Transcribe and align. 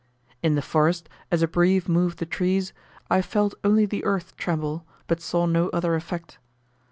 In 0.41 0.55
the 0.55 0.63
forest, 0.63 1.07
as 1.29 1.43
a 1.43 1.47
breeze 1.47 1.87
moved 1.87 2.17
the 2.17 2.25
trees, 2.25 2.73
I 3.11 3.21
felt 3.21 3.53
only 3.63 3.85
the 3.85 4.03
earth 4.03 4.35
tremble, 4.35 4.83
but 5.05 5.21
saw 5.21 5.45
no 5.45 5.69
other 5.69 5.93
effect. 5.93 6.39